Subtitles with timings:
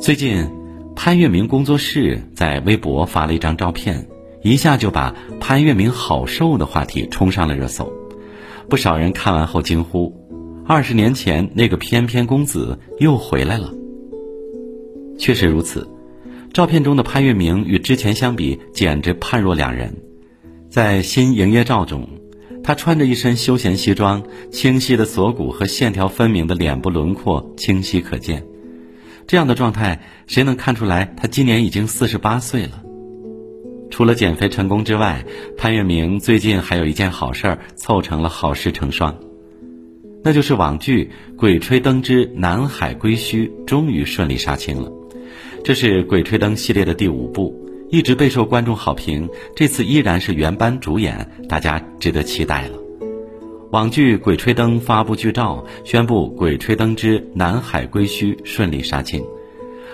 [0.00, 0.50] 最近，
[0.96, 4.08] 潘粤明工作室在微博发了一张照片，
[4.42, 7.92] 一下就把“潘粤明好瘦”的话题冲上了热搜。
[8.70, 10.10] 不少人看完后惊呼
[10.66, 13.74] ：“二十年前那个翩翩公子又回来了。”
[15.18, 15.86] 确实如此，
[16.50, 19.94] 照片中的潘粤明与之前相比简直判若两人。
[20.70, 22.08] 在新营业照中，
[22.64, 28.42] 他穿着一身休闲西装，清晰的锁骨和线条分明的脸部轮廓清晰可见。
[29.30, 32.82] 这样的状态，谁能看出来他今年已经四十八岁了？
[33.88, 35.24] 除了减肥成功之外，
[35.56, 39.16] 潘粤明最近还有一件好事儿凑成了好事成双，
[40.24, 44.90] 那就是网剧《鬼吹灯之南海归墟》终于顺利杀青了。
[45.62, 47.54] 这是《鬼吹灯》系列的第五部，
[47.88, 49.28] 一直备受观众好评。
[49.54, 52.79] 这次依然是原班主演，大家值得期待了。
[53.70, 59.24] 网剧《鬼吹灯》发布剧照，宣布《鬼吹灯之南海归墟》顺利杀青。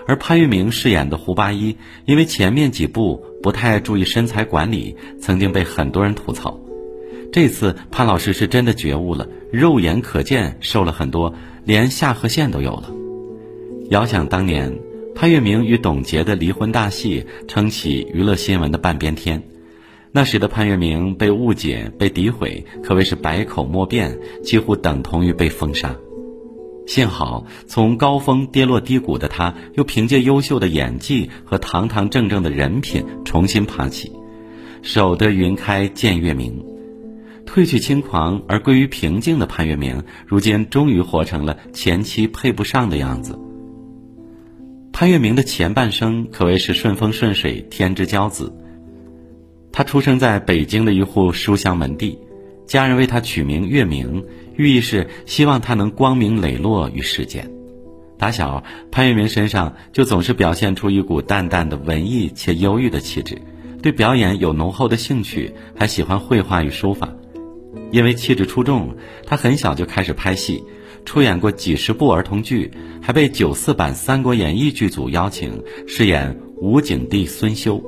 [0.06, 6.58] 而潘粤明饰演的胡八一，因为前面几部不太注意身材管理，曾经被很多人吐槽。
[7.30, 12.90] 这次潘老师是真的觉悟了，肉眼可见瘦了很多，连下颌线都有了。
[13.90, 14.72] 遥想当年。
[15.18, 19.42] 潘粤明与董洁的离婚大戏撑起娱乐新闻的半边天，
[20.16, 25.94] 那时的潘粤明被误解、被诋毁，可谓是百口莫辩，几乎等同于被封杀。
[26.86, 34.10] 幸好从高峰跌落低谷的他，又凭借优秀的演技和堂堂正正的人品重新爬起，
[34.80, 36.64] 守得云开见月明，
[37.44, 43.38] 褪去轻狂而归于平静的潘粤明，如今终于活成了前妻配不上的样子。
[44.94, 48.50] 潘粤明的前半生可谓是顺风顺水、天之骄子。
[49.76, 52.18] 他出生在北京的一户书香门第，
[52.64, 54.24] 家人为他取名月明，
[54.56, 57.46] 寓意是希望他能光明磊落于世间。
[58.16, 63.36] 打小，潘粤明身上就总是表现出一股淡淡的文艺且忧郁的气质，
[63.82, 67.12] 对表演有浓厚的兴趣，还喜欢绘画与书法。
[67.90, 70.64] 因为气质出众，他很小就开始拍戏。
[71.04, 72.70] 出演过几十部儿童剧，
[73.02, 77.84] 还被九四版《三国演义》剧组邀请饰演吴景帝孙修。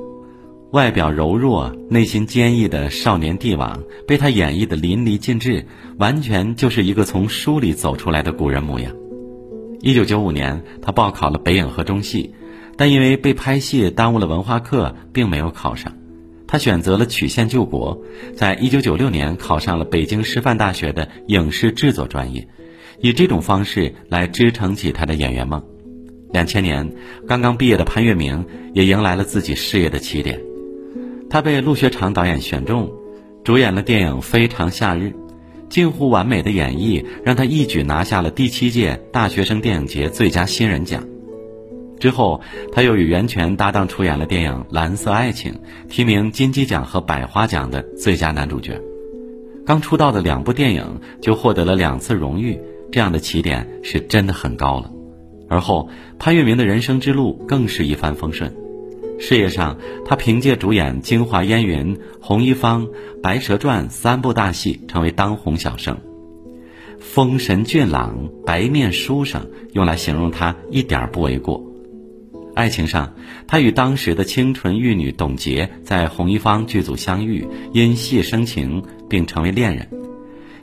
[0.71, 5.65] 外表柔弱、内心坚毅的少年帝王，被他演绎的淋漓尽致，
[5.97, 8.93] 完全就是一个从书里走出来的古人模样。
[9.81, 12.35] 一九九五年，他报考了北影和中戏，
[12.77, 15.91] 但因为被拍戏耽误了文化课，并没有考上。
[16.45, 17.99] 他选择了曲线救国，
[18.35, 22.47] 在一九九六年考上了北京师范大学的影视制作专业。
[22.99, 25.63] 以这种方式来支撑起他的演员梦。
[26.31, 26.91] 两千年，
[27.27, 30.39] 刚刚毕业的潘粤明也迎来了自己事业的起点。
[31.29, 32.91] 他被陆学长导演选中，
[33.43, 35.03] 主演了电影《非常夏日》，
[35.69, 41.03] 近乎完美的演绎让他一举拿下了第七届大学生电影节最佳新人奖。
[41.99, 42.41] 之后，
[42.71, 45.53] 他又与袁泉搭档出演了电影《蓝色爱情》，
[45.87, 48.81] 提名金鸡奖和百花奖的最佳男主角。
[49.65, 52.59] 刚出道的两部电影就获得了两次荣誉。
[52.91, 54.89] 这样的起点是真的很高了，
[55.47, 58.51] 而后潘粤明的人生之路更是一帆风顺。
[59.19, 62.87] 事业上，他凭借主演《京华烟云》《红一方》
[63.21, 65.97] 《白蛇传》三部大戏，成为当红小生。
[66.99, 71.61] 风神俊朗、白面书生，用来形容他一点不为过。
[72.55, 73.13] 爱情上，
[73.45, 79.87] 他与当时的清纯玉女董洁在《红一方》剧组相遇，因戏生情，并成为恋人。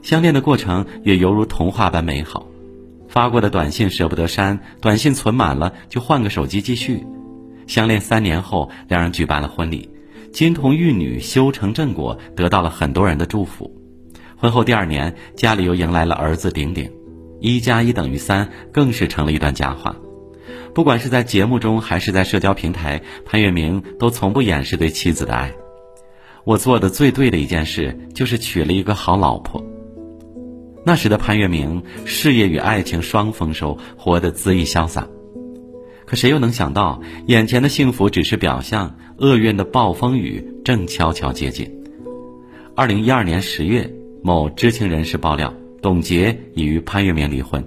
[0.01, 2.47] 相恋的过程也犹如童话般美好，
[3.07, 7.03] 发过的短信舍不得删，短信存满了就换个手机继续。
[7.67, 9.89] 相恋三年后，两人举办了婚礼，
[10.31, 13.71] 金童玉女修成正果，得到了很多人的祝福。
[14.37, 16.89] 婚后第二年，家里又迎来了儿子顶顶，
[17.39, 19.95] 一加一等于三，更是成了一段佳话。
[20.73, 25.51] 不管是在节目中还是在社交平台，潘粤明都从不掩饰对妻子的爱。
[26.43, 29.61] 我做的最对的一件事，就是娶了一个好老婆。
[30.85, 35.05] 那时的潘粤明，事业与爱情双丰收，活得恣意潇洒。
[36.07, 41.69] 可谁又能想到，眼前的幸福只是表象，厄运的暴风雨正悄悄接近。
[42.75, 43.93] 二零一二年十月，
[44.23, 47.61] 某知情人士爆料，董洁已与潘粤明离婚。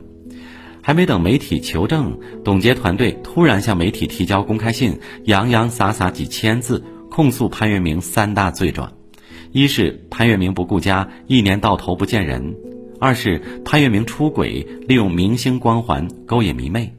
[0.81, 8.91] 还没等媒体求证，董洁团队突然向媒体提交公开信，洋洋洒洒几千字，控诉潘粤明三大罪状：
[9.53, 12.57] 一是潘粤明不顾家，一年到头不见人。
[12.99, 16.95] 二是潘粤明出轨，利用明星光环勾引迷妹；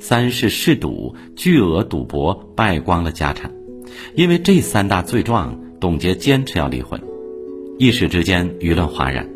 [0.00, 3.52] 三是嗜赌，巨额赌博败光了家产。
[4.14, 7.00] 因为这三大罪状，董洁坚持要离婚。
[7.78, 9.28] 一时之间，舆论哗然，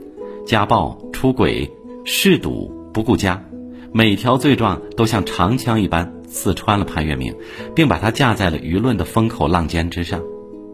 [0.46, 1.70] 家暴、出轨、
[2.04, 3.44] 嗜赌、不顾家，
[3.92, 7.34] 每条罪状都像长枪一般刺穿了潘粤明，
[7.74, 10.20] 并把他架在了舆论的风口浪尖之上。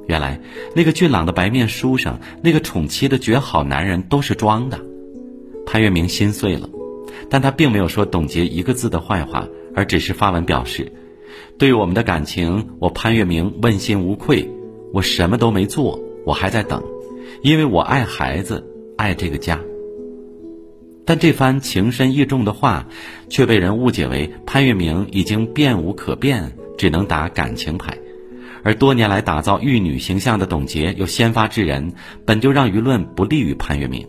[0.07, 0.41] 原来，
[0.75, 4.81] 那个俊朗的白面书生，那个宠妻的绝好男人，都是装的。
[5.67, 6.69] 潘粤明心碎了，
[7.29, 10.93] 但他并没有说董洁一个字的坏话，而只是发文表示
[11.59, 14.49] ：“对于我们的感情，我潘粤明问心无愧，
[14.93, 16.83] 我什么都没做，我还在等，
[17.43, 19.61] 因为我爱孩子，爱这个家。”
[21.07, 22.87] 但这番情深意重的话，
[23.29, 27.97] 却被人误解为潘粤明已经变无可变，只能打感情牌。
[28.63, 31.95] 而多年来打造玉女形象的董洁又先发制人，
[32.25, 34.07] 本就让舆论不利于潘粤明。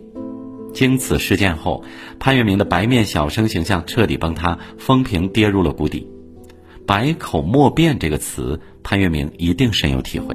[0.72, 1.84] 经此事件后，
[2.18, 6.06] 潘粤明的白面小生形象彻底崩塌，风评跌入了谷底。
[6.86, 10.34] 百口莫辩这个词，潘粤明一定深有体会。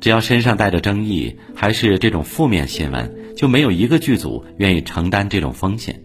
[0.00, 3.14] 只要身上带着争议，还是这种负面新闻。
[3.34, 6.02] 就没有一个剧组愿意承担这种风险，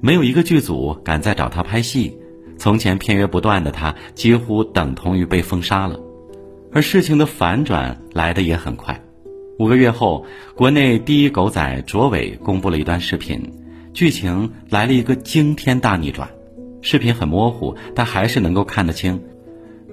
[0.00, 2.16] 没有一个剧组敢再找他拍戏。
[2.58, 6.00] 从前片约不断的他，几乎等同于被封杀了。
[6.72, 9.00] 而事情的反转来的也很快，
[9.58, 13.40] 五个月后，国内第一狗仔卓伟公布了一段视频，
[13.94, 16.28] 剧情来了一个惊天大逆转。
[16.82, 19.18] 视频很模糊，但还是能够看得清，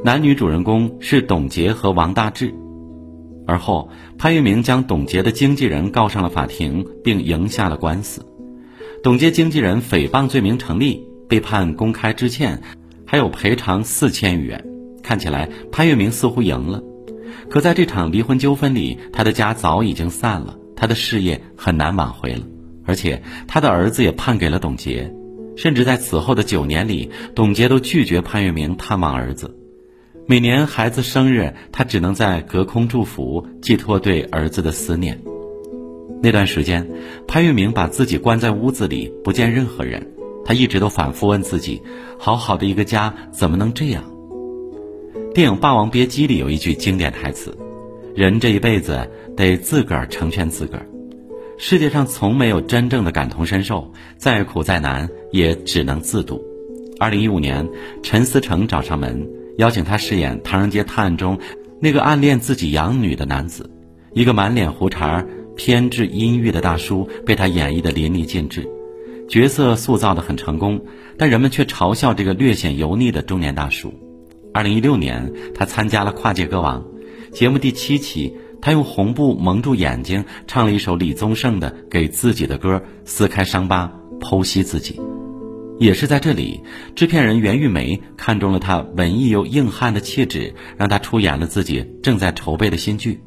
[0.04, 2.54] 男女主人公是董洁和王大治。
[3.48, 8.25] 而后，潘粤明将董洁的经纪人告上了法庭，并赢下了官司。
[9.01, 12.62] 董洁经纪人诽谤罪名成立，被判公开致歉，
[13.06, 14.62] 还有赔偿四千余元。
[15.01, 16.83] 看起来潘粤明似乎赢了，
[17.50, 22.41] 可在这场离婚纠纷里，他的家早已经散了，他的事业很难挽回了，
[22.85, 25.13] 而且他的儿子也判给了董洁。
[25.56, 29.56] 甚至在此后的九年里，董洁都拒绝潘粤明探望儿子。
[30.25, 35.21] 每年孩子生日，他只能在隔空祝福，寄托对儿子的思念。
[36.24, 36.89] 那段时间，
[37.27, 40.07] 潘粤明把自己关在屋子里，不见任何人。
[40.45, 41.81] 他一直都反复问自己：
[42.18, 44.03] 好好的一个家，怎么能这样？
[45.33, 47.57] 电影《霸王别姬》里有一句经典台词
[48.13, 50.85] ：“人这一辈子得自个儿成全自个儿。”
[51.57, 56.39] 世界上从没有真正的感同身受，再苦再难也只能自渡。
[57.00, 57.68] 二零一五年，
[58.03, 59.27] 陈思诚找上门。
[59.57, 61.39] 邀请他饰演《唐人街探案》中
[61.79, 63.68] 那个暗恋自己养女的男子，
[64.13, 65.25] 一个满脸胡茬、
[65.56, 68.69] 偏执阴郁的大叔，被他演绎的淋漓尽致，
[69.27, 70.79] 角色塑造的很成功，
[71.18, 73.91] 但人们却嘲笑这个略显油腻的中年大叔。
[74.53, 76.83] 二零一六年，他参加了《跨界歌王》
[77.31, 85.01] 节目第七期，他用红布蒙住眼睛，唱了一首李宗盛的《给自己的歌》，撕开伤疤，剖析自己。
[85.79, 86.61] 也是在这里，
[86.95, 93.19] 制片人袁玉梅看中了他文艺又硬汉的气质，让他出演了自己正在筹备的新剧。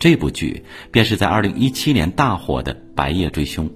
[0.00, 3.68] 这部剧便是在2017年大火的《白夜追凶》。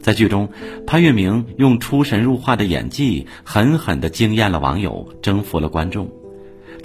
[0.00, 0.48] 在剧中，
[0.86, 6.08] 潘粤明用出神入化的演技，狠狠地惊艳了网友，征服了观众。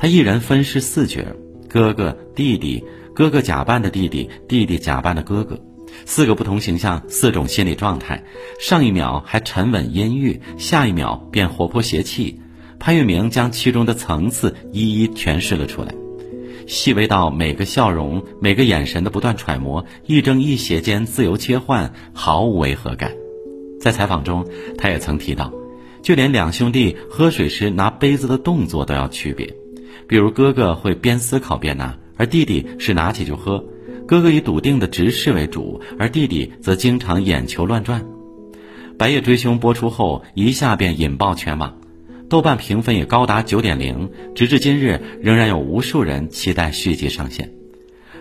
[0.03, 1.21] 他一人分饰四角：
[1.69, 2.83] 哥哥、弟弟、
[3.15, 5.57] 哥哥假扮的弟弟、弟弟假扮的哥哥。
[6.05, 8.21] 四个不同形象，四种心理状态，
[8.59, 12.37] 上一秒还沉稳阴郁，下一秒便活泼邪气。
[12.79, 15.95] 潘粤明将其中的层次一一诠释了出来，
[16.67, 23.13] 细微到每个笑容、每个眼神的不断揣摩，亦正亦邪间自由切换，毫无违和感。
[23.79, 24.45] 在采访中，
[24.77, 25.53] 他也曾提到，
[26.01, 29.55] 就连两兄弟喝水时拿杯子的动作都要区别，
[30.13, 33.65] 比如哥哥会边思考边拿，而弟弟是拿起就喝。
[34.07, 37.99] 哥哥以笃定的直视为主，而弟弟则经常眼球乱转。
[38.95, 41.79] 《白夜追凶》播出后，一下便引爆全网，
[42.29, 44.07] 豆瓣评分也高达九点零。
[44.35, 47.51] 直至今日，仍然有无数人期待续集上线。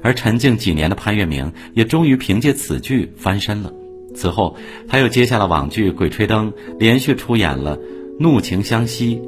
[0.01, 3.71] 而沉静几年的潘粤明，也终于凭借此剧翻身了。
[4.15, 4.57] 此后，
[4.89, 7.77] 他又接下了网剧《鬼吹灯》，连续出演了
[8.19, 9.17] 《怒晴湘西》《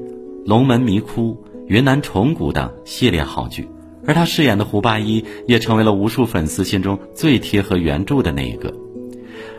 [0.46, 1.34] 龙门迷窟》
[1.66, 3.68] 《云南虫谷》等系列好剧。
[4.06, 8.74] 而他饰演的胡八一也成为了无数粉丝心中最贴合原著的那一个。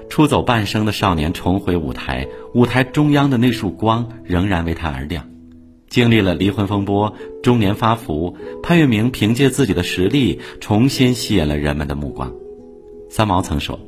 [0.07, 5.27] 出走半生的少年重回舞台，舞台中央的那束光仍然为他而亮。
[5.89, 12.31] 经历了离婚风波，中年发福，潘粤明凭借自己的实力重新吸引了人们的目光。
[13.09, 13.79] 三毛曾说：“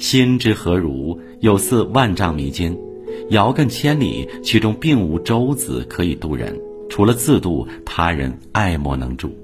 [0.00, 2.76] 心之何如，有似万丈迷津，
[3.30, 6.58] 遥亘千里，其中并无舟子可以渡人，
[6.92, 9.34] 除了自渡，他人爱莫能助。”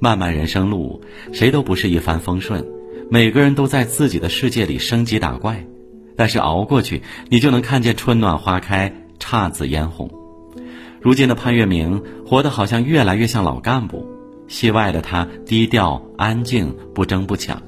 [0.00, 1.02] 漫漫人生路，
[1.34, 2.64] 谁都不是一帆风顺，
[3.10, 5.66] 每个人都在自己的世界里升级打怪，
[6.16, 10.10] 但是熬过去，你就能看见春暖花开，姹紫嫣红。
[11.02, 14.08] 如今的潘粤明活得好像越来越像老干部，
[14.46, 17.60] 戏外的他低调安静，不争不抢，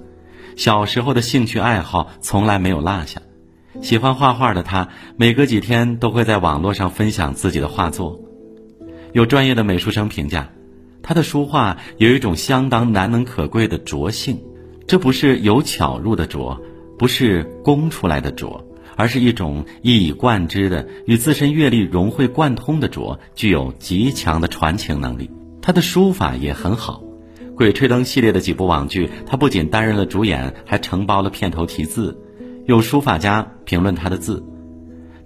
[0.56, 3.20] 小时候的兴趣爱好从来没有落下。
[3.82, 8.18] 喜欢画画的他，每隔几天都会在网络上分享自己的画作。
[9.12, 10.48] 有专业的美术生评价，
[11.02, 14.38] 他的书画有一种相当难能可贵的拙性，
[14.86, 16.60] 这不是有巧入的拙，
[16.98, 18.64] 不是工出来的拙，
[18.96, 25.30] 而是一种一以贯之的与自身阅历融会贯通的拙，具有极强的传情能力。
[25.62, 27.02] 他的书法也很好，
[27.54, 32.16] 《鬼吹灯》系列的几部网剧，他不仅担任了主演，还承包了片头题字。
[32.66, 34.44] 有书法家评论他的字，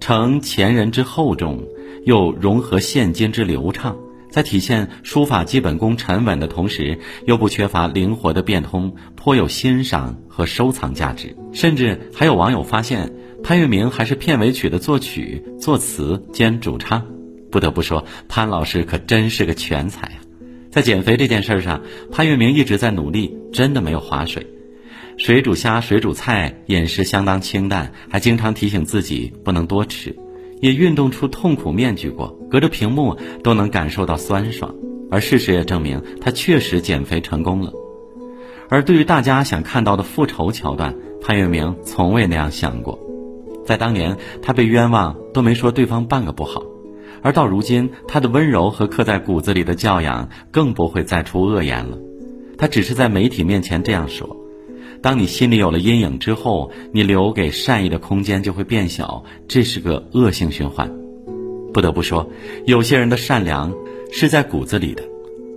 [0.00, 1.62] 承前人之厚重。
[2.04, 3.96] 又融合现今之流畅，
[4.30, 11.36] 在体现书法基本功沉稳的同时，又不缺乏灵活的变通，颇有欣赏和收藏价值。
[11.52, 17.06] 甚至还有网友发现，潘粤明还是片尾曲的作曲、作词兼主唱。
[17.50, 20.18] 不得不说，潘老师可真是个全才啊！
[20.72, 24.44] 在减肥这件事上，潘粤明一直在努力，真的没有划水。
[25.16, 30.16] 水煮虾、水煮菜，饮食相当清淡，还经常提醒自己不能多吃。
[30.64, 34.74] 也运动出痛苦面具过，隔着屏幕都能感受到酸爽，
[35.10, 37.70] 而事实也证明他确实减肥成功了。
[38.70, 42.98] 而对于大家想看到的复仇桥段，潘粤明从未那样想过。
[43.66, 46.62] 在当年，他被冤枉都没说对方半个不好，
[47.20, 51.98] 而到如今，他的温柔和刻在骨子里的教养更不会再出恶言了。
[52.56, 54.34] 他只是在媒体面前这样说。
[55.04, 60.90] 当你心里有了阴影之后，你留给善意的空间就会变小，这是个恶性循环。
[61.74, 62.30] 不得不说，
[62.64, 63.74] 有些人的善良
[64.10, 65.02] 是在骨子里的。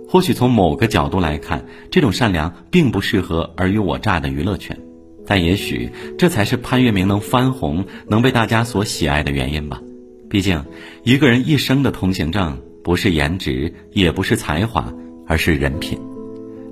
[0.06, 4.78] 或许从某个角度来看，这种善良并不适合尔虞我诈的娱乐圈，
[5.26, 9.80] 但也许这才是潘粤明能翻红、能被大家所喜爱的原因吧。
[10.28, 10.62] 毕竟，
[11.04, 14.92] 一个人一生的通行证不是颜值，也不是才华，
[15.26, 15.98] 而是人品。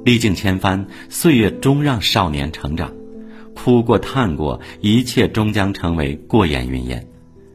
[0.07, 2.93] 历尽千帆，岁月终让少年成长，
[3.57, 7.09] 哭过叹过，一切终将成为过眼云烟。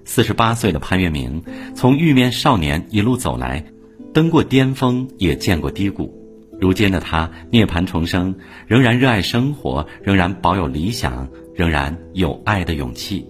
[0.04, 1.42] 四十八岁的潘粤明，
[1.74, 3.64] 从玉面少年一路走来，
[4.14, 6.14] 登过巅峰，也见过低谷。
[6.60, 8.36] 如今的他涅槃重生，
[8.68, 13.26] 仍然热爱生活，仍然保有理想，仍然有爱的勇气。